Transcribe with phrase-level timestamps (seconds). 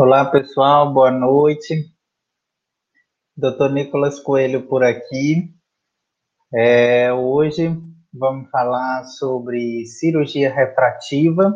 [0.00, 1.92] Olá, pessoal, boa noite.
[3.36, 3.68] Dr.
[3.72, 5.52] Nicolas Coelho por aqui.
[6.54, 7.68] É, hoje
[8.12, 11.52] vamos falar sobre cirurgia refrativa,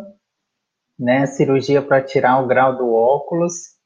[0.99, 1.25] né?
[1.27, 3.77] Cirurgia para tirar o grau do óculos.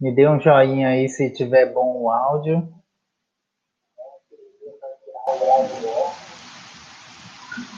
[0.00, 2.68] Me dê um joinha aí se tiver bom o áudio.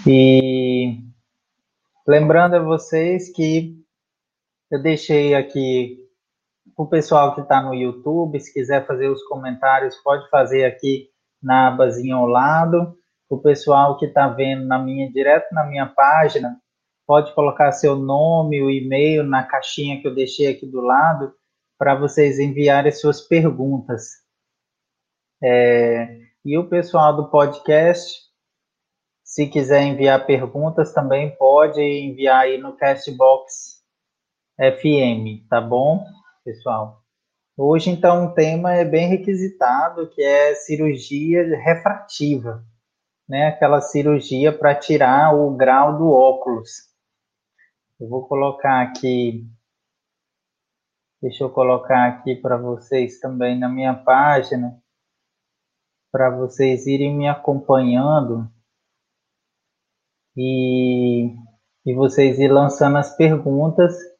[0.06, 0.96] E
[2.08, 3.81] lembrando a vocês que
[4.72, 5.98] eu deixei aqui
[6.74, 11.10] para o pessoal que está no YouTube, se quiser fazer os comentários, pode fazer aqui
[11.42, 12.96] na abazinha ao lado.
[13.28, 16.58] O pessoal que está vendo na minha direto na minha página,
[17.06, 21.34] pode colocar seu nome, o e-mail na caixinha que eu deixei aqui do lado
[21.78, 24.22] para vocês enviarem suas perguntas.
[25.42, 28.22] É, e o pessoal do podcast,
[29.22, 33.81] se quiser enviar perguntas, também pode enviar aí no Castbox
[34.58, 36.04] FM, tá bom,
[36.44, 37.02] pessoal?
[37.56, 42.64] Hoje, então, o tema é bem requisitado, que é cirurgia refrativa,
[43.28, 43.48] né?
[43.48, 46.70] Aquela cirurgia para tirar o grau do óculos.
[47.98, 49.46] Eu vou colocar aqui,
[51.20, 54.78] deixa eu colocar aqui para vocês também na minha página,
[56.10, 58.50] para vocês irem me acompanhando
[60.36, 61.34] e,
[61.86, 64.11] e vocês ir lançando as perguntas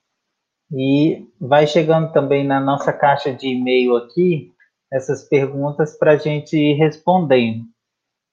[0.73, 4.51] e vai chegando também na nossa caixa de e-mail aqui
[4.91, 7.65] essas perguntas para a gente ir respondendo.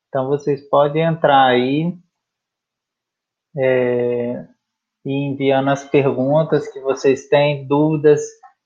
[0.07, 1.97] Então vocês podem entrar aí
[3.57, 4.47] é,
[5.05, 8.21] e enviando as perguntas que vocês têm, dúvidas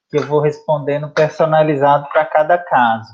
[0.09, 3.11] que eu vou respondendo personalizado para cada caso.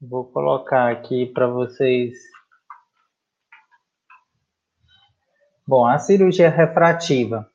[0.00, 2.14] Vou colocar aqui para vocês.
[5.66, 7.50] Bom, a cirurgia refrativa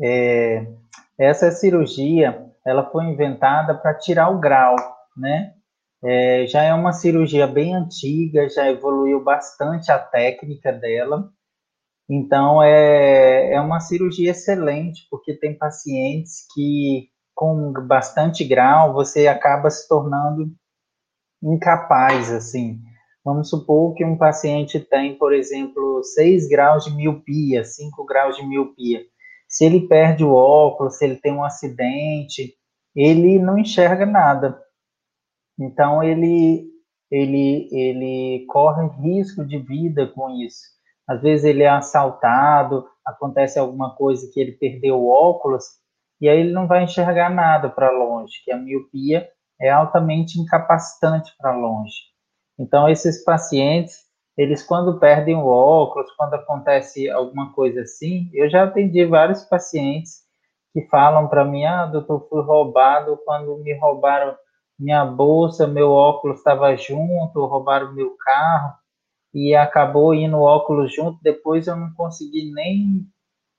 [0.00, 0.66] é,
[1.18, 4.76] essa cirurgia ela foi inventada para tirar o grau,
[5.16, 5.54] né?
[6.04, 11.30] É, já é uma cirurgia bem antiga, já evoluiu bastante a técnica dela.
[12.08, 19.70] Então, é, é uma cirurgia excelente, porque tem pacientes que, com bastante grau, você acaba
[19.70, 20.52] se tornando
[21.42, 22.80] incapaz, assim.
[23.24, 28.46] Vamos supor que um paciente tem, por exemplo, 6 graus de miopia, 5 graus de
[28.46, 29.00] miopia
[29.58, 32.54] se ele perde o óculos, se ele tem um acidente,
[32.94, 34.56] ele não enxerga nada.
[35.58, 36.70] Então ele
[37.10, 40.60] ele ele corre risco de vida com isso.
[41.08, 45.64] Às vezes ele é assaltado, acontece alguma coisa que ele perdeu o óculos
[46.20, 49.28] e aí ele não vai enxergar nada para longe, que a miopia
[49.60, 51.96] é altamente incapacitante para longe.
[52.56, 54.07] Então esses pacientes
[54.38, 60.22] eles quando perdem o óculos, quando acontece alguma coisa assim, eu já atendi vários pacientes
[60.72, 64.36] que falam para mim, ah, doutor, fui roubado quando me roubaram
[64.78, 68.74] minha bolsa, meu óculos estava junto, roubaram meu carro
[69.34, 73.04] e acabou indo o óculos junto, depois eu não consegui nem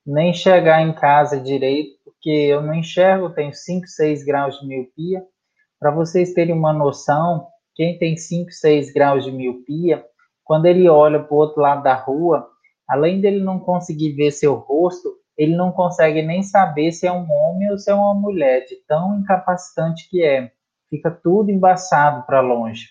[0.06, 5.22] nem chegar em casa direito, porque eu não enxergo, tenho 5, 6 graus de miopia.
[5.78, 10.04] Para vocês terem uma noção, quem tem 5, 6 graus de miopia,
[10.50, 12.50] quando ele olha para o outro lado da rua,
[12.88, 17.32] além dele não conseguir ver seu rosto, ele não consegue nem saber se é um
[17.32, 20.52] homem ou se é uma mulher, de tão incapacitante que é.
[20.90, 22.88] Fica tudo embaçado para longe.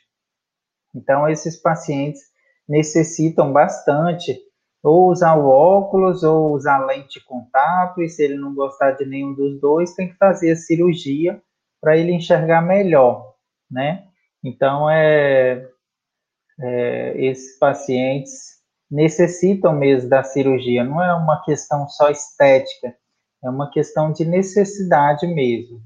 [0.95, 2.21] Então, esses pacientes
[2.69, 4.39] necessitam bastante
[4.81, 9.05] ou usar o óculos ou usar lente de contato, e se ele não gostar de
[9.05, 11.43] nenhum dos dois, tem que fazer a cirurgia
[11.81, 13.35] para ele enxergar melhor,
[13.69, 14.05] né?
[14.45, 15.69] Então, é,
[16.61, 18.59] é, esses pacientes
[18.91, 22.97] necessitam mesmo da cirurgia, não é uma questão só estética,
[23.45, 25.81] é uma questão de necessidade mesmo.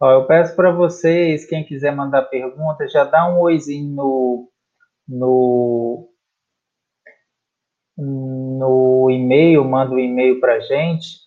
[0.00, 4.48] Ó, eu peço para vocês, quem quiser mandar pergunta, já dá um oizinho no,
[5.08, 6.08] no,
[7.96, 11.18] no e-mail, manda um e-mail para a gente,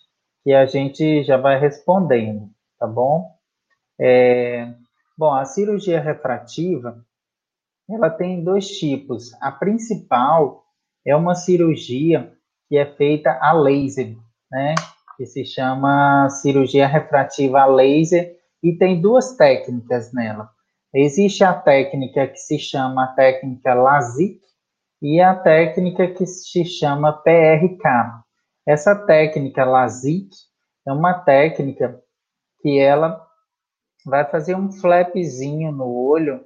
[0.42, 3.30] que a gente já vai respondendo, tá bom?
[4.00, 4.72] É,
[5.18, 7.04] bom, a cirurgia refrativa,
[7.92, 9.32] ela tem dois tipos.
[9.40, 10.64] A principal
[11.06, 12.32] é uma cirurgia
[12.68, 14.16] que é feita a laser,
[14.50, 14.74] né?
[15.16, 20.48] Que se chama cirurgia refrativa a laser e tem duas técnicas nela.
[20.94, 24.40] Existe a técnica que se chama técnica LASIK
[25.02, 28.22] e a técnica que se chama PRK.
[28.66, 30.30] Essa técnica LASIK
[30.86, 32.00] é uma técnica
[32.60, 33.20] que ela
[34.06, 36.44] vai fazer um flapzinho no olho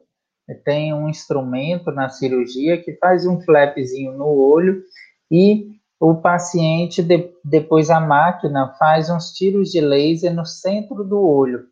[0.54, 4.82] tem um instrumento na cirurgia que faz um flapzinho no olho
[5.30, 11.20] e o paciente, de, depois a máquina faz uns tiros de laser no centro do
[11.20, 11.66] olho.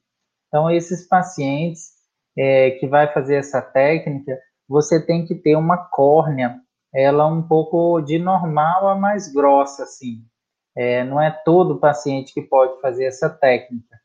[0.49, 1.91] Então, esses pacientes
[2.37, 4.38] é, que vai fazer essa técnica,
[4.69, 6.59] você tem que ter uma córnea,
[6.93, 10.23] ela um pouco de normal a mais grossa, assim.
[10.76, 13.97] É, não é todo paciente que pode fazer essa técnica.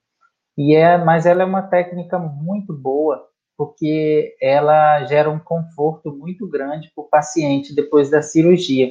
[0.58, 3.29] E é, mas ela é uma técnica muito boa,
[3.60, 8.88] porque ela gera um conforto muito grande para o paciente depois da cirurgia.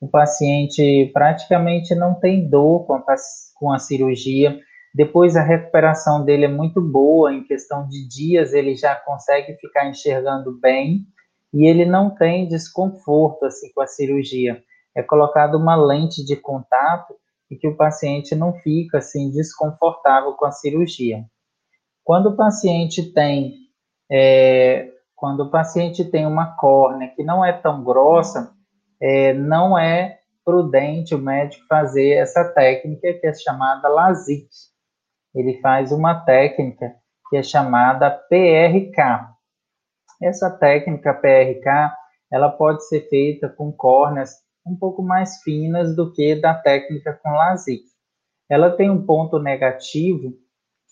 [0.00, 3.04] O paciente praticamente não tem dor com a,
[3.56, 4.58] com a cirurgia.
[4.94, 9.86] Depois a recuperação dele é muito boa, em questão de dias ele já consegue ficar
[9.86, 11.04] enxergando bem
[11.52, 14.62] e ele não tem desconforto assim com a cirurgia.
[14.96, 17.14] É colocado uma lente de contato
[17.50, 21.22] e que o paciente não fica assim desconfortável com a cirurgia.
[22.02, 23.65] Quando o paciente tem
[24.10, 28.52] é, quando o paciente tem uma córnea que não é tão grossa,
[29.00, 34.48] é, não é prudente o médico fazer essa técnica que é chamada LASIK.
[35.34, 36.94] Ele faz uma técnica
[37.28, 39.28] que é chamada PRK.
[40.22, 41.92] Essa técnica PRK,
[42.30, 44.34] ela pode ser feita com córneas
[44.66, 47.84] um pouco mais finas do que da técnica com LASIK.
[48.48, 50.32] Ela tem um ponto negativo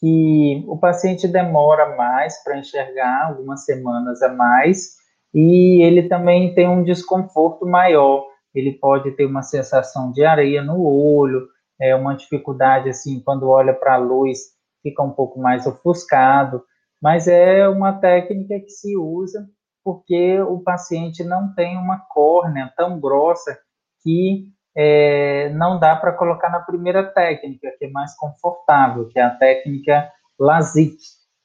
[0.04, 4.96] que o paciente demora mais para enxergar, algumas semanas a mais,
[5.32, 8.26] e ele também tem um desconforto maior.
[8.54, 11.48] Ele pode ter uma sensação de areia no olho,
[11.80, 14.40] é uma dificuldade assim quando olha para a luz
[14.82, 16.62] fica um pouco mais ofuscado,
[17.00, 19.48] mas é uma técnica que se usa
[19.82, 23.58] porque o paciente não tem uma córnea tão grossa
[24.02, 29.22] que é, não dá para colocar na primeira técnica, que é mais confortável, que é
[29.22, 30.96] a técnica LASIK,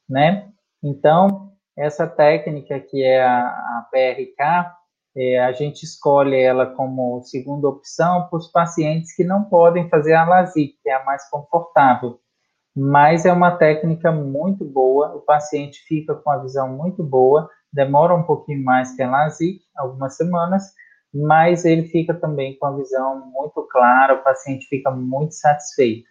[0.09, 0.49] né?
[0.83, 4.73] Então, essa técnica que é a, a PRK,
[5.17, 10.13] é, a gente escolhe ela como segunda opção para os pacientes que não podem fazer
[10.13, 12.19] a LASIK, que é a mais confortável
[12.75, 18.15] mas é uma técnica muito boa, o paciente fica com a visão muito boa, demora
[18.15, 20.63] um pouquinho mais que a LASIK, algumas semanas,
[21.13, 26.07] mas ele fica também com a visão muito clara, o paciente fica muito satisfeito.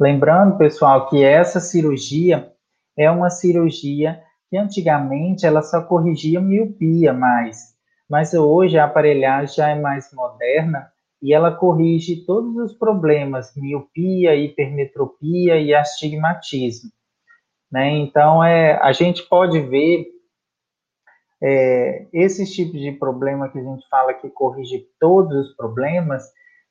[0.00, 2.52] Lembrando, pessoal, que essa cirurgia
[2.96, 7.74] é uma cirurgia que antigamente ela só corrigia miopia mais,
[8.08, 10.90] mas hoje a aparelhagem já é mais moderna
[11.20, 16.90] e ela corrige todos os problemas, miopia, hipermetropia e astigmatismo.
[17.70, 17.90] Né?
[17.90, 20.06] Então, é, a gente pode ver
[21.42, 26.24] é, esses tipos de problema que a gente fala que corrige todos os problemas,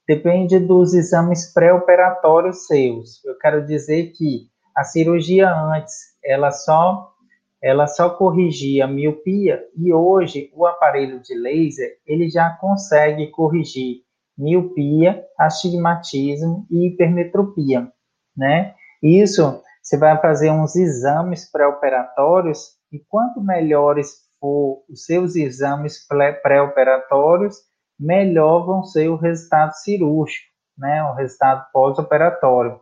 [0.08, 3.24] depende dos exames pré-operatórios seus.
[3.26, 7.14] Eu quero dizer que a cirurgia antes, ela só
[7.62, 14.04] ela só corrigia a miopia e hoje o aparelho de laser, ele já consegue corrigir
[14.38, 17.92] miopia, astigmatismo e hipermetropia,
[18.36, 18.76] né?
[19.02, 26.06] Isso, você vai fazer uns exames pré-operatórios e quanto melhores for os seus exames
[26.42, 27.58] pré-operatórios,
[28.00, 30.46] melhor vão ser o resultado cirúrgico,
[30.78, 31.04] né?
[31.04, 32.80] O resultado pós-operatório.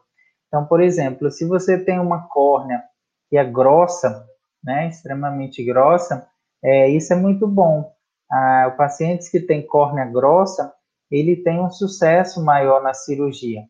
[0.48, 2.82] Então, por exemplo, se você tem uma córnea
[3.30, 4.26] que é grossa,
[4.64, 6.28] né, extremamente grossa,
[6.64, 7.92] é, isso é muito bom.
[8.32, 10.74] Ah, pacientes que têm córnea grossa,
[11.12, 13.62] ele tem um sucesso maior na cirurgia.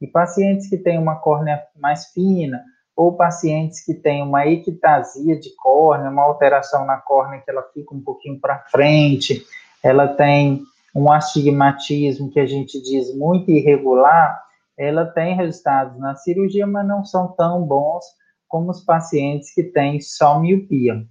[0.00, 2.64] E pacientes que têm uma córnea mais fina,
[2.96, 7.94] ou pacientes que têm uma equitasia de córnea, uma alteração na córnea que ela fica
[7.94, 9.44] um pouquinho para frente,
[9.82, 10.62] ela tem
[10.94, 14.42] um astigmatismo que a gente diz muito irregular,
[14.76, 18.04] ela tem resultados na cirurgia, mas não são tão bons
[18.48, 21.02] como os pacientes que têm só miopia.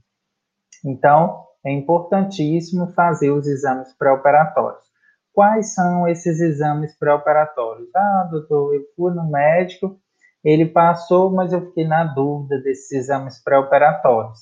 [0.85, 4.83] Então, é importantíssimo fazer os exames pré-operatórios.
[5.33, 7.87] Quais são esses exames pré-operatórios?
[7.95, 9.99] Ah, doutor, eu fui no médico,
[10.43, 14.39] ele passou, mas eu fiquei na dúvida desses exames pré-operatórios.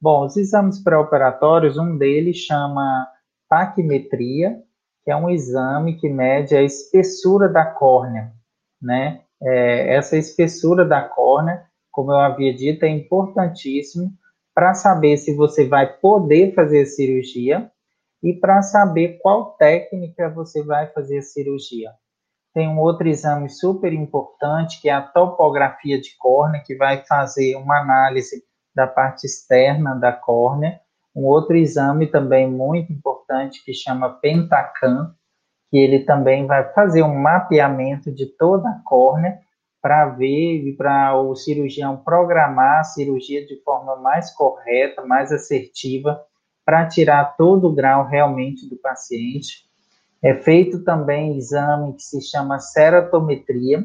[0.00, 3.06] Bom, os exames pré-operatórios, um deles chama
[3.48, 4.62] taquimetria,
[5.04, 8.32] que é um exame que mede a espessura da córnea,
[8.80, 9.20] né?
[9.42, 14.12] É, essa espessura da córnea, como eu havia dito, é importantíssimo
[14.54, 17.70] para saber se você vai poder fazer cirurgia
[18.22, 21.90] e para saber qual técnica você vai fazer a cirurgia.
[22.54, 27.56] Tem um outro exame super importante, que é a topografia de córnea, que vai fazer
[27.56, 30.80] uma análise da parte externa da córnea.
[31.14, 35.12] Um outro exame também muito importante, que chama Pentacam,
[35.68, 39.40] que ele também vai fazer um mapeamento de toda a córnea
[39.82, 46.20] para ver e para o cirurgião programar a cirurgia de forma mais correta, mais assertiva
[46.64, 49.64] para tirar todo o grau realmente do paciente.
[50.24, 53.84] É feito também exame que se chama serotometria.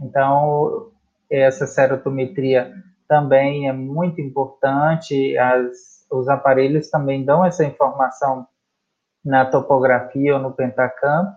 [0.00, 0.92] Então,
[1.28, 2.72] essa serotometria
[3.08, 5.36] também é muito importante.
[5.36, 8.46] As, os aparelhos também dão essa informação
[9.24, 11.32] na topografia ou no pentacam.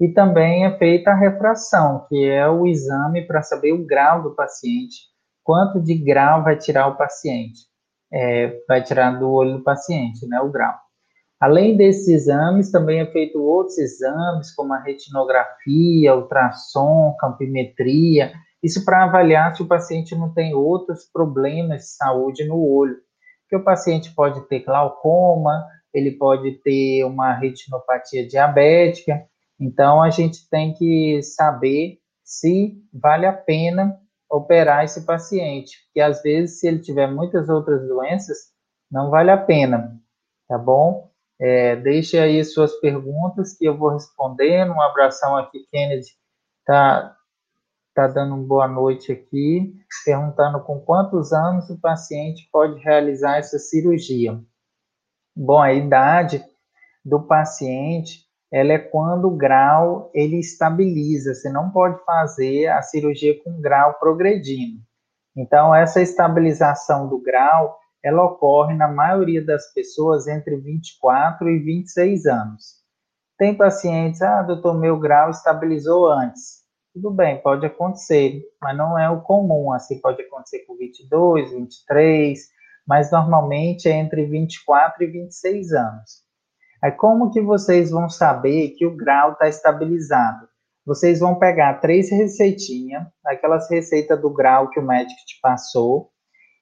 [0.00, 4.34] E também é feita a refração, que é o exame para saber o grau do
[4.34, 5.02] paciente,
[5.44, 7.66] quanto de grau vai tirar o paciente,
[8.10, 10.74] é, vai tirar do olho do paciente, né, o grau.
[11.42, 18.32] Além desses exames, também é feito outros exames, como a retinografia, ultrassom, campimetria,
[18.62, 22.94] isso para avaliar se o paciente não tem outros problemas de saúde no olho.
[23.40, 29.24] Porque o paciente pode ter glaucoma, ele pode ter uma retinopatia diabética,
[29.58, 33.98] então a gente tem que saber se vale a pena
[34.30, 38.38] operar esse paciente, porque às vezes se ele tiver muitas outras doenças,
[38.88, 40.00] não vale a pena,
[40.48, 41.11] tá bom?
[41.42, 44.72] É, deixe aí suas perguntas que eu vou respondendo.
[44.72, 46.06] Um abração aqui, Kennedy.
[46.64, 47.16] Tá,
[47.92, 53.58] tá dando uma boa noite aqui, perguntando com quantos anos o paciente pode realizar essa
[53.58, 54.40] cirurgia.
[55.34, 56.44] Bom, a idade
[57.04, 58.20] do paciente,
[58.52, 61.34] ela é quando o grau ele estabiliza.
[61.34, 64.80] Você não pode fazer a cirurgia com grau progredindo.
[65.36, 72.26] Então, essa estabilização do grau, ela ocorre na maioria das pessoas entre 24 e 26
[72.26, 72.82] anos.
[73.38, 76.62] Tem pacientes, ah, doutor, meu grau estabilizou antes.
[76.92, 82.38] Tudo bem, pode acontecer, mas não é o comum, assim pode acontecer com 22, 23,
[82.86, 86.22] mas normalmente é entre 24 e 26 anos.
[86.82, 90.46] Aí como que vocês vão saber que o grau está estabilizado?
[90.84, 96.11] Vocês vão pegar três receitinhas, aquelas receitas do grau que o médico te passou,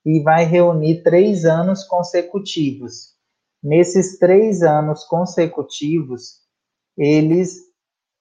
[0.04, 3.14] e vai reunir três anos consecutivos.
[3.62, 6.40] Nesses três anos consecutivos,
[6.96, 7.56] eles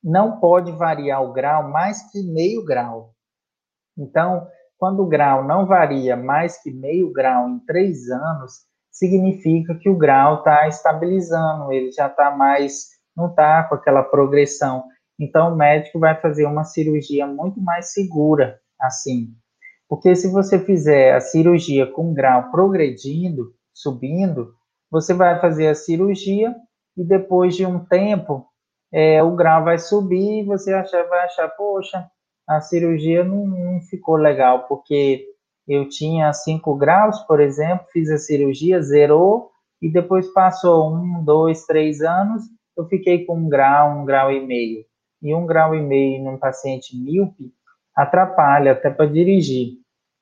[0.03, 3.13] não pode variar o grau mais que meio grau.
[3.97, 9.89] Então, quando o grau não varia mais que meio grau em três anos, significa que
[9.89, 14.85] o grau está estabilizando, ele já está mais, não está com aquela progressão.
[15.19, 19.33] Então, o médico vai fazer uma cirurgia muito mais segura, assim,
[19.89, 24.53] porque se você fizer a cirurgia com grau progredindo, subindo,
[24.91, 26.55] você vai fazer a cirurgia
[26.95, 28.45] e depois de um tempo
[28.93, 32.05] é, o grau vai subir e você achar, vai achar, poxa,
[32.47, 35.25] a cirurgia não, não ficou legal, porque
[35.67, 41.65] eu tinha 5 graus, por exemplo, fiz a cirurgia, zerou, e depois passou um, dois,
[41.65, 42.43] três anos,
[42.75, 44.83] eu fiquei com um grau, um grau e meio.
[45.21, 47.53] E um grau e meio num paciente míope
[47.95, 49.78] atrapalha até para dirigir.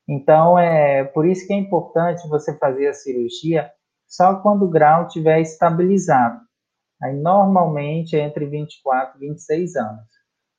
[0.08, 3.72] Então, é por isso que é importante você fazer a cirurgia
[4.08, 6.40] só quando o grau estiver estabilizado.
[7.02, 10.08] Aí, normalmente, é entre 24 e 26 anos.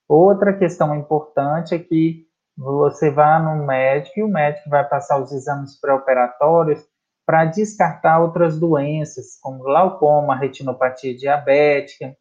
[0.07, 2.27] Outra questão importante é que
[2.57, 6.85] você vá no médico e o médico vai passar os exames pré-operatórios
[7.27, 12.17] para descartar outras doenças, como glaucoma, retinopatia diabética,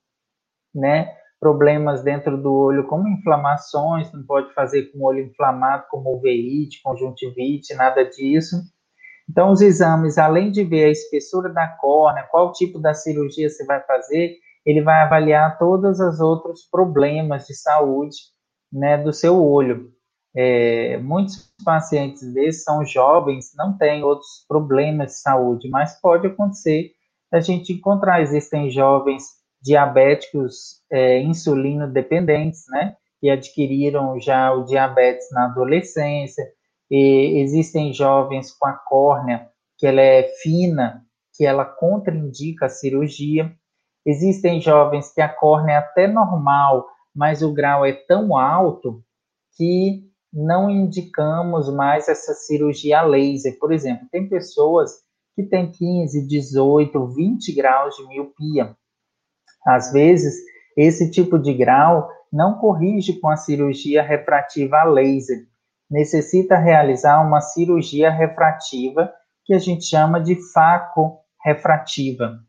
[0.76, 1.16] né?
[1.40, 6.82] Problemas dentro do olho, como inflamações, não pode fazer com o olho inflamado, como uveíte,
[6.84, 8.58] conjuntivite, nada disso.
[9.30, 13.66] Então, os exames, além de ver a espessura da córnea, qual tipo da cirurgia você
[13.66, 18.18] vai fazer, ele vai avaliar todos os outros problemas de saúde
[18.72, 19.92] né, do seu olho.
[20.36, 26.92] É, muitos pacientes desses são jovens, não têm outros problemas de saúde, mas pode acontecer
[27.32, 28.22] a gente encontrar.
[28.22, 29.24] Existem jovens
[29.62, 32.96] diabéticos é, insulino dependentes, né?
[33.20, 36.44] Que adquiriram já o diabetes na adolescência.
[36.90, 41.04] E existem jovens com a córnea que ela é fina,
[41.36, 43.52] que ela contraindica a cirurgia.
[44.06, 49.04] Existem jovens que a córnea é até normal, mas o grau é tão alto
[49.56, 53.58] que não indicamos mais essa cirurgia a laser.
[53.60, 54.92] Por exemplo, tem pessoas
[55.36, 58.76] que têm 15, 18, 20 graus de miopia.
[59.68, 60.34] Às vezes,
[60.78, 65.46] esse tipo de grau não corrige com a cirurgia refrativa a laser.
[65.92, 69.12] Necessita realizar uma cirurgia refrativa
[69.44, 72.40] que a gente chama de faco-refrativa.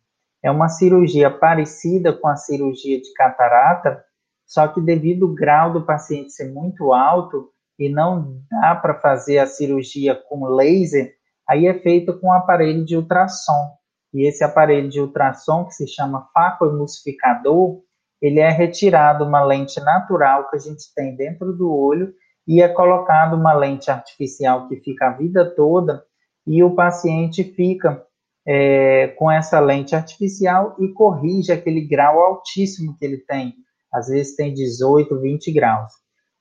[0.44, 4.04] É uma cirurgia parecida com a cirurgia de catarata,
[4.46, 9.38] só que devido ao grau do paciente ser muito alto e não dá para fazer
[9.38, 11.14] a cirurgia com laser,
[11.48, 13.77] aí é feita com um aparelho de ultrassom.
[14.12, 17.80] E esse aparelho de ultrassom, que se chama facoemulsificador,
[18.20, 22.12] ele é retirado uma lente natural que a gente tem dentro do olho
[22.46, 26.02] e é colocado uma lente artificial que fica a vida toda
[26.46, 28.02] e o paciente fica
[28.46, 33.54] é, com essa lente artificial e corrige aquele grau altíssimo que ele tem.
[33.92, 35.92] Às vezes tem 18, 20 graus.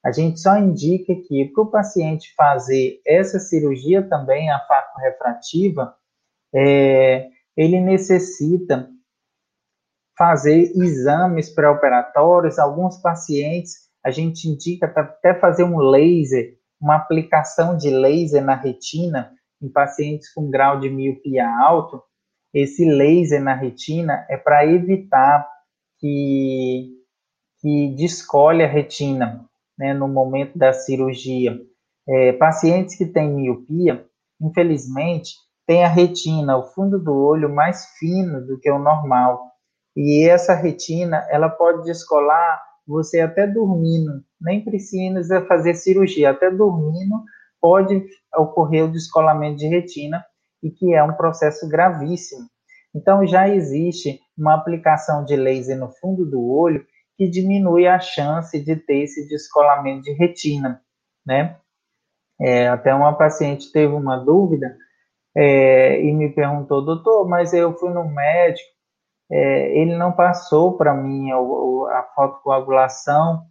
[0.04, 5.94] A gente só indica que para o paciente fazer essa cirurgia também, a faco-refrativa,
[6.56, 8.88] é, ele necessita
[10.18, 12.60] fazer exames pré-operatórios.
[12.60, 19.32] Alguns pacientes, a gente indica até fazer um laser, uma aplicação de laser na retina,
[19.62, 22.02] em pacientes com grau de miopia alto,
[22.54, 25.48] esse laser na retina é para evitar
[26.00, 26.90] que,
[27.60, 29.46] que descolhe a retina
[29.78, 31.60] né, no momento da cirurgia.
[32.08, 34.06] É, pacientes que têm miopia,
[34.40, 35.36] infelizmente,
[35.68, 39.52] têm a retina, o fundo do olho mais fino do que o normal.
[39.96, 47.22] E essa retina, ela pode descolar você até dormindo, nem precisa fazer cirurgia, até dormindo
[47.60, 48.02] pode
[48.36, 50.24] ocorrer o descolamento de retina
[50.64, 52.48] e que é um processo gravíssimo.
[52.96, 56.86] Então, já existe uma aplicação de laser no fundo do olho
[57.18, 60.82] que diminui a chance de ter esse descolamento de retina,
[61.26, 61.58] né?
[62.40, 64.78] É, até uma paciente teve uma dúvida
[65.40, 68.68] é, e me perguntou, doutor, mas eu fui no médico,
[69.30, 73.44] é, ele não passou para mim a, a fotocoagulação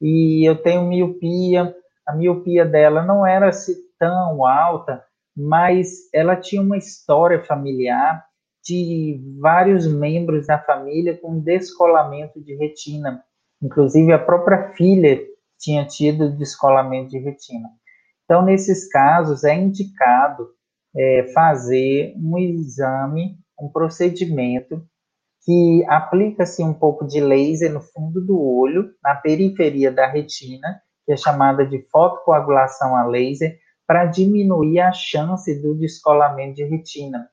[0.00, 1.76] e eu tenho miopia,
[2.08, 5.04] a miopia dela não era assim tão alta,
[5.36, 8.24] mas ela tinha uma história familiar
[8.64, 13.22] de vários membros da família com descolamento de retina.
[13.62, 15.20] Inclusive, a própria filha
[15.58, 17.68] tinha tido descolamento de retina.
[18.24, 20.48] Então, nesses casos, é indicado
[20.96, 24.82] é, fazer um exame, um procedimento
[25.44, 31.12] que aplica-se um pouco de laser no fundo do olho, na periferia da retina, que
[31.12, 37.28] é chamada de fotocoagulação a laser, para diminuir a chance do descolamento de retina.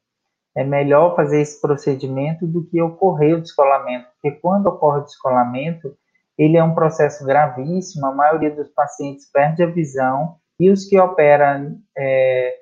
[0.56, 5.95] É melhor fazer esse procedimento do que ocorrer o descolamento, porque quando ocorre o descolamento,
[6.38, 11.00] ele é um processo gravíssimo, a maioria dos pacientes perde a visão, e os que
[11.00, 12.56] operam é,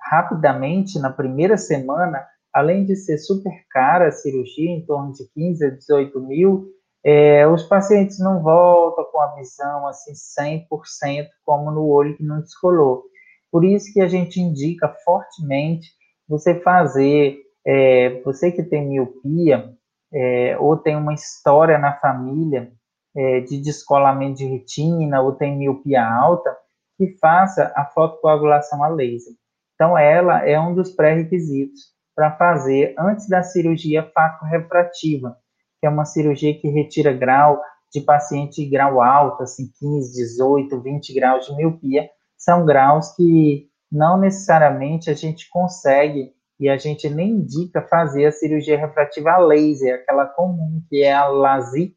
[0.00, 5.64] rapidamente, na primeira semana, além de ser super cara a cirurgia, em torno de 15
[5.64, 6.66] a 18 mil,
[7.04, 12.40] é, os pacientes não voltam com a visão assim 100% como no olho que não
[12.40, 13.04] descolou.
[13.50, 15.88] Por isso que a gente indica fortemente
[16.28, 19.74] você fazer, é, você que tem miopia
[20.12, 22.70] é, ou tem uma história na família
[23.16, 26.54] é, de descolamento de retina ou tem miopia alta,
[26.96, 29.34] que faça a fotocoagulação a laser.
[29.80, 35.34] Então, ela é um dos pré-requisitos para fazer antes da cirurgia faco-refrativa,
[35.80, 37.58] que é uma cirurgia que retira grau
[37.90, 44.18] de paciente grau alto, assim, 15, 18, 20 graus de miopia, são graus que não
[44.18, 49.94] necessariamente a gente consegue e a gente nem indica fazer a cirurgia refrativa a laser,
[49.94, 51.96] aquela comum, que é a LASIK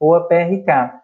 [0.00, 0.98] ou a PRK.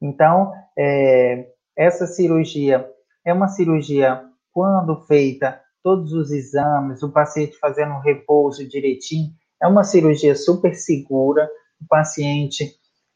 [0.00, 2.88] Então, é, essa cirurgia
[3.26, 9.30] é uma cirurgia, quando feita todos os exames, o paciente fazendo um repouso direitinho,
[9.62, 11.48] é uma cirurgia super segura,
[11.80, 12.74] o paciente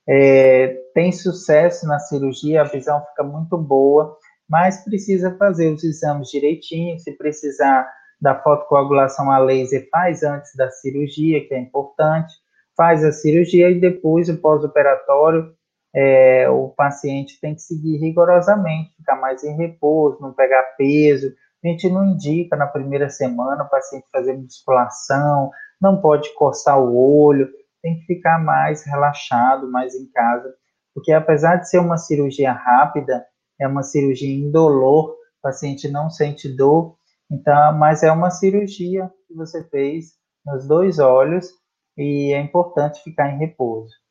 [0.09, 4.17] é, tem sucesso na cirurgia, a visão fica muito boa,
[4.49, 7.89] mas precisa fazer os exames direitinho, se precisar
[8.21, 12.33] da fotocoagulação a laser, faz antes da cirurgia, que é importante,
[12.77, 15.53] faz a cirurgia e depois, o pós-operatório,
[15.95, 21.33] é, o paciente tem que seguir rigorosamente, ficar mais em repouso, não pegar peso.
[21.63, 25.51] A gente não indica na primeira semana o paciente fazer musculação,
[25.81, 27.49] não pode coçar o olho,
[27.83, 30.55] tem que ficar mais relaxado, mais em casa,
[30.95, 33.25] porque apesar de ser uma cirurgia rápida,
[33.61, 36.97] é uma cirurgia indolor, o paciente não sente dor,
[37.31, 40.13] então, mas é uma cirurgia que você fez
[40.45, 41.49] nos dois olhos
[41.97, 44.02] e é importante ficar em repouso.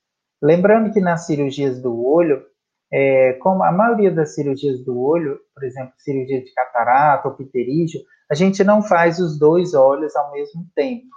[0.42, 2.44] Lembrando que nas cirurgias do olho,
[2.92, 8.02] é, como a maioria das cirurgias do olho, por exemplo, cirurgia de catarata ou pterígio,
[8.30, 11.12] a gente não faz os dois olhos ao mesmo tempo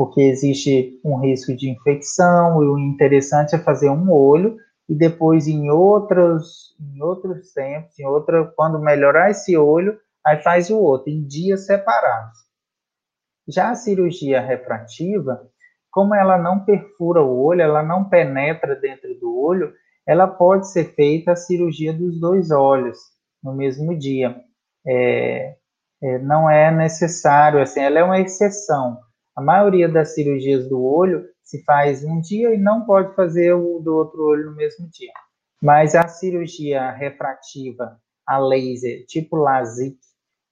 [0.00, 4.56] porque existe um risco de infecção, e o interessante é fazer um olho
[4.88, 10.70] e depois em outros, em outros tempos, em outra, quando melhorar esse olho, aí faz
[10.70, 12.38] o outro, em dias separados.
[13.46, 15.46] Já a cirurgia refrativa,
[15.90, 19.72] como ela não perfura o olho, ela não penetra dentro do olho,
[20.06, 22.98] ela pode ser feita a cirurgia dos dois olhos
[23.42, 24.36] no mesmo dia.
[24.86, 25.56] É,
[26.02, 28.98] é, não é necessário, assim, ela é uma exceção.
[29.36, 33.80] A maioria das cirurgias do olho se faz um dia e não pode fazer o
[33.80, 35.12] do outro olho no mesmo dia.
[35.62, 39.98] Mas a cirurgia refrativa a laser, tipo LASIK,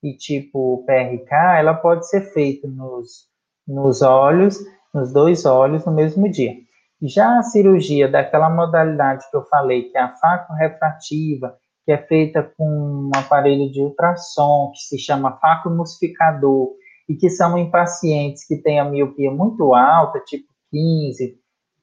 [0.03, 3.29] e tipo PRK, ela pode ser feita nos,
[3.67, 4.59] nos olhos,
[4.99, 6.55] nos dois olhos no mesmo dia.
[7.01, 11.99] Já a cirurgia daquela modalidade que eu falei, que é a faco refrativa, que é
[11.99, 16.71] feita com um aparelho de ultrassom, que se chama faco emulsificador,
[17.09, 21.39] e que são em pacientes que têm a miopia muito alta, tipo 15,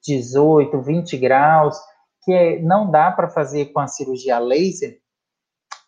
[0.05, 1.77] 18, 20 graus,
[2.23, 4.99] que não dá para fazer com a cirurgia laser,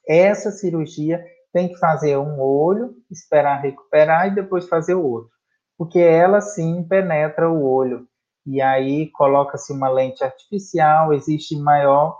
[0.08, 5.37] essa cirurgia tem que fazer um olho, esperar recuperar e depois fazer o outro,
[5.78, 8.08] porque ela sim penetra o olho
[8.46, 12.18] e aí coloca-se uma lente artificial, existe maior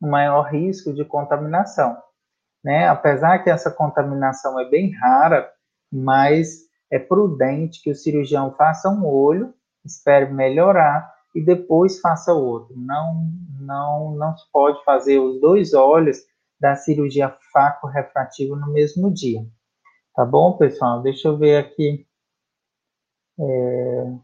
[0.00, 1.96] maior risco de contaminação,
[2.64, 2.88] né?
[2.88, 5.50] Apesar que essa contaminação é bem rara,
[5.92, 9.52] mas é prudente que o cirurgião faça um olho,
[9.84, 12.74] espere melhorar e depois faça outro.
[12.76, 16.18] Não, não, não se pode fazer os dois olhos
[16.58, 19.40] da cirurgia faco-refrativa no mesmo dia.
[20.14, 21.02] Tá bom, pessoal?
[21.02, 22.06] Deixa eu ver aqui.
[23.40, 24.18] É...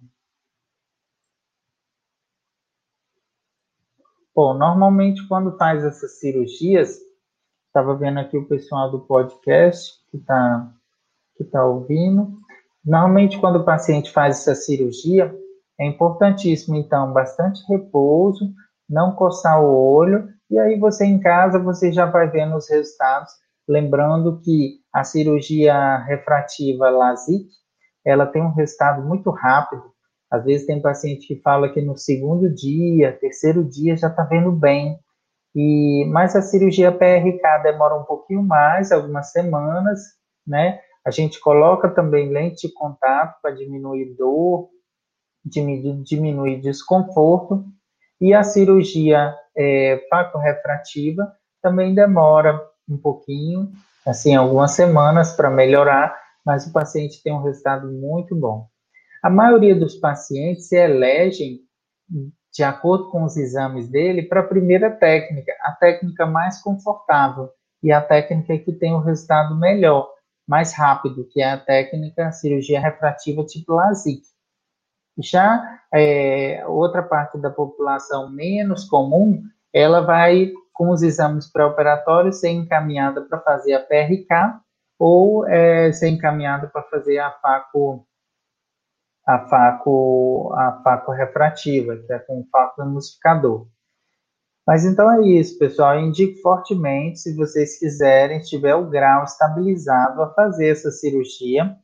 [4.35, 6.99] Bom, normalmente quando faz essas cirurgias,
[7.69, 10.73] estava vendo aqui o pessoal do podcast que está
[11.37, 12.39] que tá ouvindo.
[12.85, 15.35] Normalmente quando o paciente faz essa cirurgia,
[15.79, 18.53] é importantíssimo, então, bastante repouso,
[18.89, 23.33] não coçar o olho, e aí você em casa, você já vai vendo os resultados,
[23.69, 27.47] lembrando que a cirurgia refrativa LASIK,
[28.07, 29.83] ela tem um resultado muito rápido,
[30.31, 34.53] às vezes tem paciente que fala que no segundo dia, terceiro dia já está vendo
[34.53, 34.99] bem,
[35.55, 40.01] e mas a cirurgia PRK demora um pouquinho mais, algumas semanas,
[40.47, 40.81] né?
[41.05, 44.69] A gente coloca também lente de contato para diminuir dor,
[45.45, 47.65] diminuir desconforto,
[48.21, 50.01] e a cirurgia é,
[50.43, 53.71] refrativa também demora um pouquinho,
[54.07, 58.69] assim, algumas semanas para melhorar, mas o paciente tem um resultado muito bom.
[59.21, 61.59] A maioria dos pacientes se elegem,
[62.53, 67.51] de acordo com os exames dele, para a primeira técnica, a técnica mais confortável
[67.83, 70.09] e a técnica que tem o um resultado melhor,
[70.47, 74.23] mais rápido, que é a técnica cirurgia refrativa tipo LASIK.
[75.19, 82.51] Já é, outra parte da população menos comum, ela vai, com os exames pré-operatórios, ser
[82.51, 84.61] encaminhada para fazer a PRK
[84.99, 88.07] ou é, ser encaminhada para fazer a FACO,
[89.27, 93.67] a FACO, a FACO refrativa, que é com o FACO emulsificador.
[94.67, 95.95] Mas então é isso, pessoal.
[95.95, 101.77] Eu indico fortemente, se vocês quiserem, se tiver o grau estabilizado, a fazer essa cirurgia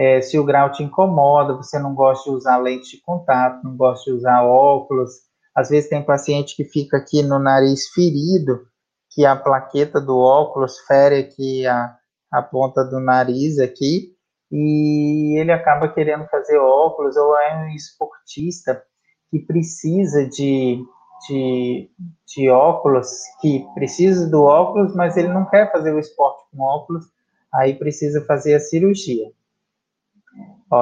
[0.00, 3.76] é, se o grau te incomoda, você não gosta de usar lente de contato, não
[3.76, 5.10] gosta de usar óculos.
[5.54, 8.62] Às vezes tem paciente que fica aqui no nariz ferido,
[9.10, 11.94] que a plaqueta do óculos fere aqui a,
[12.30, 14.14] a ponta do nariz aqui,
[14.50, 18.82] e ele acaba querendo fazer óculos, ou é um esportista
[19.30, 20.82] que precisa de,
[21.28, 21.90] de,
[22.26, 23.08] de óculos,
[23.40, 27.06] que precisa do óculos, mas ele não quer fazer o esporte com óculos,
[27.52, 29.30] aí precisa fazer a cirurgia.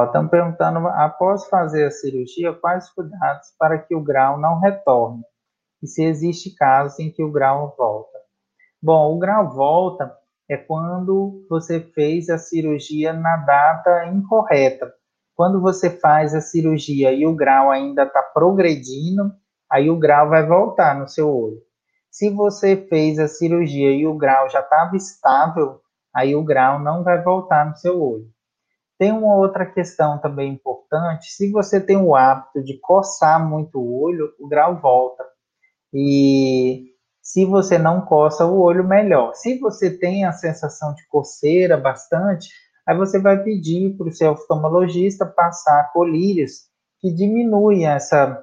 [0.04, 5.22] Estão perguntando, após fazer a cirurgia, quais cuidados para que o grau não retorne?
[5.82, 8.18] E se existe casos em que o grau volta?
[8.82, 10.14] Bom, o grau volta
[10.48, 14.92] é quando você fez a cirurgia na data incorreta.
[15.34, 19.32] Quando você faz a cirurgia e o grau ainda está progredindo,
[19.70, 21.58] aí o grau vai voltar no seu olho.
[22.10, 25.80] Se você fez a cirurgia e o grau já estava estável,
[26.14, 28.26] aí o grau não vai voltar no seu olho.
[28.98, 34.02] Tem uma outra questão também importante: se você tem o hábito de coçar muito o
[34.02, 35.24] olho, o grau volta.
[35.94, 36.88] E
[37.28, 39.34] se você não coça o olho, melhor.
[39.34, 42.48] Se você tem a sensação de coceira bastante,
[42.86, 48.42] aí você vai pedir para o seu oftalmologista passar colírios que diminuem essa,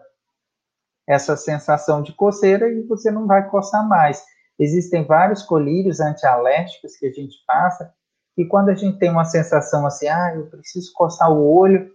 [1.09, 4.23] essa sensação de coceira e você não vai coçar mais.
[4.59, 7.91] Existem vários colírios antialérgicos que a gente passa
[8.37, 11.89] e quando a gente tem uma sensação assim, ah, eu preciso coçar o olho,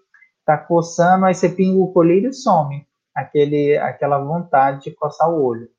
[0.44, 5.40] tá coçando, aí você pinga o colírio e some aquele, aquela vontade de coçar o
[5.40, 5.70] olho.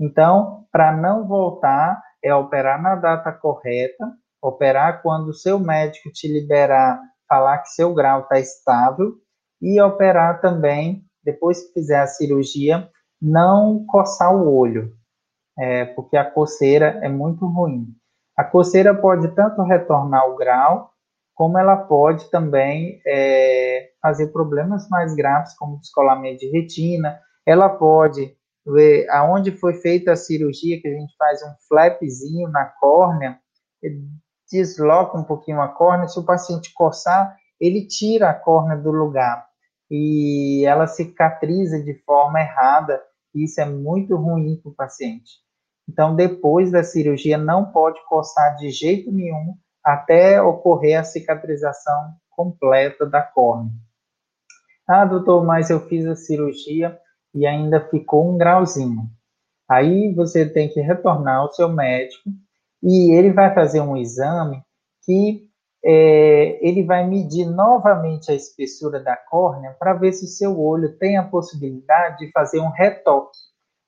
[0.00, 6.26] Então, para não voltar, é operar na data correta, operar quando o seu médico te
[6.26, 9.14] liberar, falar que seu grau está estável,
[9.60, 12.88] e operar também, depois que fizer a cirurgia,
[13.20, 14.92] não coçar o olho,
[15.58, 17.86] é, porque a coceira é muito ruim.
[18.36, 20.90] A coceira pode tanto retornar o grau,
[21.34, 27.18] como ela pode também é, fazer problemas mais graves, como descolamento de retina.
[27.46, 32.64] Ela pode ver aonde foi feita a cirurgia, que a gente faz um flapzinho na
[32.64, 33.38] córnea,
[34.50, 39.46] desloca um pouquinho a córnea, se o paciente coçar, ele tira a córnea do lugar
[39.90, 43.02] e ela cicatriza de forma errada,
[43.34, 45.44] e isso é muito ruim para o paciente.
[45.88, 53.04] Então, depois da cirurgia, não pode coçar de jeito nenhum até ocorrer a cicatrização completa
[53.04, 53.70] da córnea.
[54.88, 56.98] Ah, doutor, mas eu fiz a cirurgia
[57.34, 59.08] e ainda ficou um grauzinho.
[59.68, 62.30] Aí você tem que retornar ao seu médico
[62.82, 64.62] e ele vai fazer um exame
[65.04, 65.48] que
[65.84, 70.96] é, ele vai medir novamente a espessura da córnea para ver se o seu olho
[70.96, 73.38] tem a possibilidade de fazer um retoque.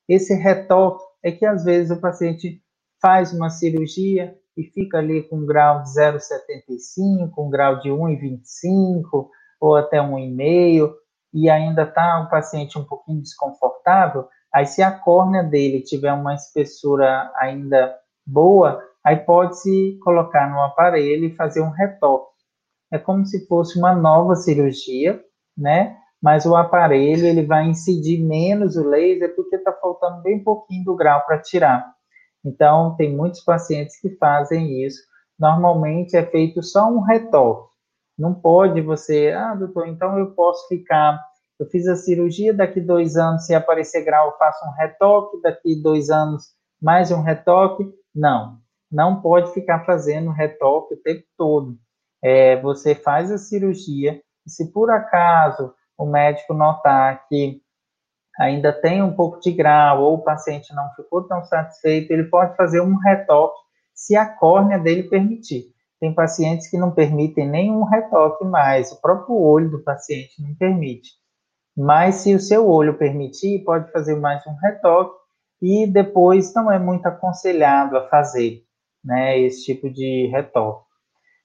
[0.09, 2.63] Esse retoque é que às vezes o paciente
[3.01, 9.29] faz uma cirurgia e fica ali com um grau de 0,75, um grau de 1,25
[9.61, 10.93] ou até 1,5
[11.37, 16.35] e ainda está o paciente um pouquinho desconfortável, aí se a córnea dele tiver uma
[16.35, 17.94] espessura ainda
[18.27, 22.33] boa, aí pode-se colocar no aparelho e fazer um retoque.
[22.90, 25.22] É como se fosse uma nova cirurgia,
[25.55, 25.99] né?
[26.22, 30.96] Mas o aparelho ele vai incidir menos o laser porque está faltando bem pouquinho do
[30.96, 31.92] grau para tirar.
[32.42, 35.03] Então, tem muitos pacientes que fazem isso.
[35.38, 37.76] Normalmente é feito só um retoque.
[38.18, 41.20] Não pode você, ah, doutor, então eu posso ficar.
[41.59, 45.81] Eu fiz a cirurgia, daqui dois anos, se aparecer grau, eu faço um retoque, daqui
[45.83, 46.44] dois anos,
[46.81, 47.85] mais um retoque.
[48.14, 48.59] Não,
[48.90, 51.76] não pode ficar fazendo retoque o tempo todo.
[52.22, 57.61] É, você faz a cirurgia, e se por acaso o médico notar que
[58.38, 62.55] ainda tem um pouco de grau ou o paciente não ficou tão satisfeito, ele pode
[62.57, 63.59] fazer um retoque
[63.94, 65.74] se a córnea dele permitir.
[66.01, 71.11] Tem pacientes que não permitem nenhum retoque mais, o próprio olho do paciente não permite.
[71.77, 75.17] Mas se o seu olho permitir, pode fazer mais um retoque
[75.61, 78.63] e depois não é muito aconselhado a fazer
[79.05, 80.87] né, esse tipo de retoque.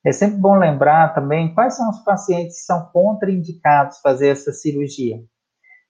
[0.04, 5.18] É sempre bom lembrar também quais são os pacientes que são contraindicados fazer essa cirurgia.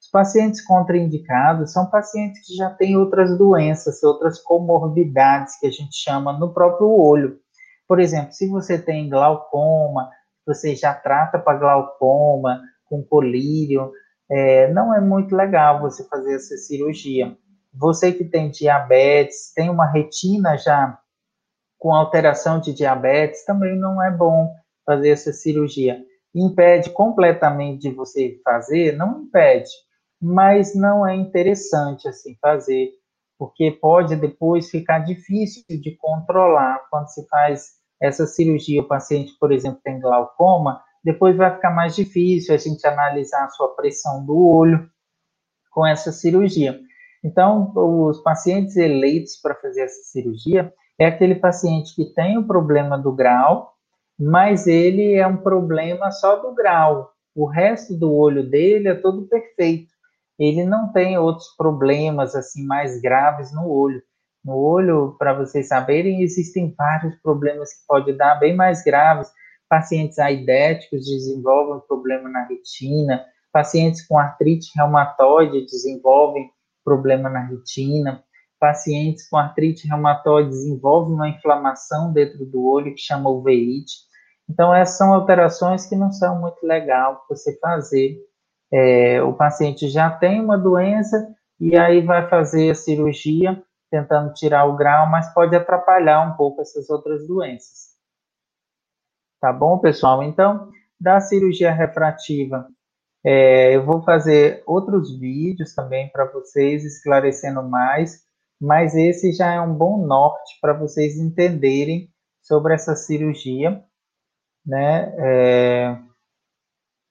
[0.02, 5.96] Os pacientes contraindicados são pacientes que já têm outras doenças, outras comorbidades que a gente
[5.96, 7.40] chama no próprio olho.
[7.92, 10.10] Por exemplo, se você tem glaucoma,
[10.48, 13.92] você já trata para glaucoma com colírio,
[14.32, 17.36] é, não é muito legal você fazer essa cirurgia.
[17.74, 20.98] Você que tem diabetes, tem uma retina já
[21.78, 26.02] com alteração de diabetes, também não é bom fazer essa cirurgia.
[26.34, 28.96] Impede completamente de você fazer?
[28.96, 29.70] Não impede,
[30.18, 32.90] mas não é interessante assim fazer,
[33.38, 38.82] porque pode depois ficar difícil de controlar quando se faz essa cirurgia.
[38.82, 43.50] O paciente, por exemplo, tem glaucoma, depois vai ficar mais difícil a gente analisar a
[43.50, 44.90] sua pressão do olho
[45.72, 46.80] com essa cirurgia.
[47.24, 52.98] Então, os pacientes eleitos para fazer essa cirurgia, é aquele paciente que tem o problema
[52.98, 53.74] do grau,
[54.20, 57.12] mas ele é um problema só do grau.
[57.36, 59.92] O resto do olho dele é todo perfeito.
[60.38, 64.02] Ele não tem outros problemas assim mais graves no olho.
[64.44, 69.32] No olho, para vocês saberem, existem vários problemas que podem dar bem mais graves.
[69.70, 73.24] Pacientes aidéticos desenvolvem problema na retina,
[73.54, 76.50] pacientes com artrite reumatoide desenvolvem
[76.84, 78.24] problema na retina,
[78.60, 83.94] pacientes com artrite reumatoide desenvolvem uma inflamação dentro do olho que chama uveíte.
[84.50, 88.18] Então, essas são alterações que não são muito legal você fazer.
[88.74, 91.28] É, o paciente já tem uma doença
[91.60, 96.62] e aí vai fazer a cirurgia tentando tirar o grau, mas pode atrapalhar um pouco
[96.62, 97.92] essas outras doenças.
[99.40, 100.24] Tá bom, pessoal?
[100.24, 102.68] Então, da cirurgia refrativa,
[103.24, 108.26] é, eu vou fazer outros vídeos também para vocês, esclarecendo mais
[108.62, 113.84] mas esse já é um bom norte para vocês entenderem sobre essa cirurgia,
[114.64, 115.10] né?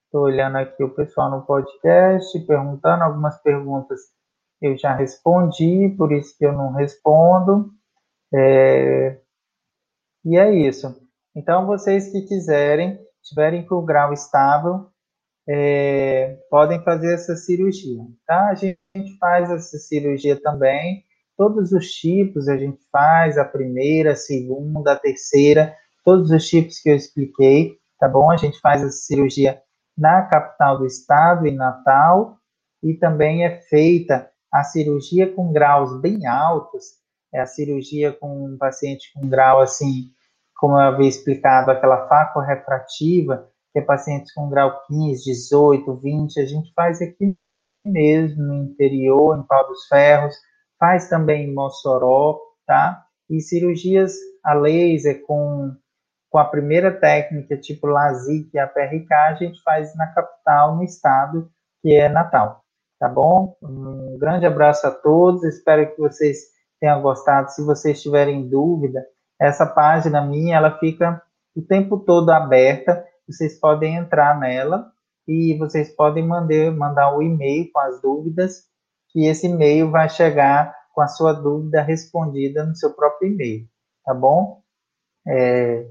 [0.06, 3.98] Estou é, olhando aqui o pessoal no podcast, perguntando algumas perguntas
[4.60, 7.70] eu já respondi, por isso que eu não respondo.
[8.34, 9.18] É,
[10.24, 10.94] e é isso.
[11.34, 14.88] Então, vocês que quiserem, tiverem com o grau estável,
[15.48, 18.50] é, podem fazer essa cirurgia, tá?
[18.50, 18.78] A gente
[19.18, 21.04] faz essa cirurgia também
[21.40, 26.78] Todos os tipos a gente faz, a primeira, a segunda, a terceira, todos os tipos
[26.80, 28.30] que eu expliquei, tá bom?
[28.30, 29.58] A gente faz a cirurgia
[29.96, 32.36] na capital do estado, em Natal,
[32.82, 36.98] e também é feita a cirurgia com graus bem altos,
[37.32, 40.10] é a cirurgia com um paciente com grau assim,
[40.56, 42.08] como eu havia explicado, aquela
[42.46, 47.36] refrativa, que é pacientes com grau 15, 18, 20, a gente faz aqui
[47.84, 50.34] mesmo, no interior, em Pau dos Ferros,
[50.78, 53.06] faz também em Mossoró, tá?
[53.28, 55.74] E cirurgias a laser com
[56.30, 60.84] com a primeira técnica, tipo LASIK e a PRK, a gente faz na capital, no
[60.84, 61.50] estado,
[61.82, 62.64] que é Natal.
[63.00, 63.56] Tá bom?
[63.62, 66.36] Um grande abraço a todos, espero que vocês
[66.78, 67.50] tenham gostado.
[67.50, 69.02] Se vocês tiverem dúvida,
[69.40, 71.22] essa página minha, ela fica
[71.56, 74.92] o tempo todo aberta, vocês podem entrar nela
[75.26, 78.64] e vocês podem mandar, mandar um e-mail com as dúvidas,
[79.08, 83.66] que esse e-mail vai chegar com a sua dúvida respondida no seu próprio e-mail,
[84.04, 84.60] tá bom?
[85.26, 85.86] É,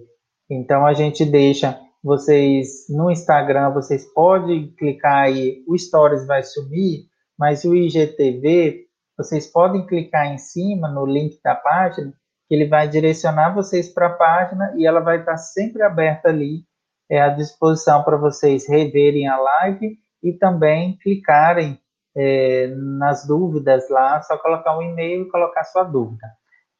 [0.48, 7.06] então a gente deixa vocês no Instagram, vocês podem clicar aí, o Stories vai sumir,
[7.38, 8.86] mas o IGTV,
[9.18, 12.14] vocês podem clicar em cima no link da página,
[12.48, 16.64] que ele vai direcionar vocês para a página e ela vai estar sempre aberta ali,
[17.10, 21.80] é à disposição para vocês reverem a live e também clicarem
[22.16, 26.28] é, nas dúvidas lá, só colocar um e-mail e colocar sua dúvida.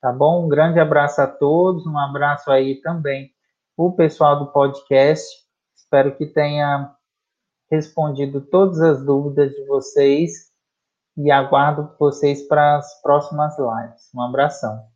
[0.02, 0.46] Tá bom?
[0.46, 3.32] Um grande abraço a todos, um abraço aí também
[3.80, 5.26] o pessoal do podcast.
[5.74, 6.94] Espero que tenha
[7.72, 10.52] respondido todas as dúvidas de vocês
[11.16, 14.10] e aguardo vocês para as próximas lives.
[14.14, 14.89] Um abração.